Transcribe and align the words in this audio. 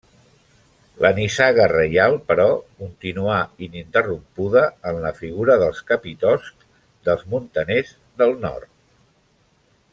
La 1.05 1.09
nissaga 1.17 1.67
reial, 1.71 2.15
però, 2.31 2.47
continuà 2.79 3.37
ininterrompuda 3.67 4.65
en 4.93 4.99
la 5.05 5.13
figura 5.21 5.59
dels 5.65 5.85
capitosts 5.93 6.69
dels 7.11 7.31
muntaners 7.37 7.97
del 8.23 8.39
nord. 8.49 8.71